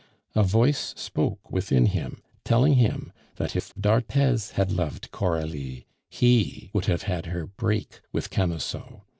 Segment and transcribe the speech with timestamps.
[0.33, 6.85] A voice spoke within him, telling him that if d'Arthez had loved Coralie, he would
[6.85, 9.03] have had her break with Camusot.